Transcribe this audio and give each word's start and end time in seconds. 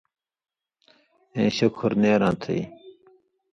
اېں 1.35 1.49
شُکھُر 1.57 1.91
نېراں 2.01 2.35
تھو 2.41 2.51
یی؟ 2.57 2.61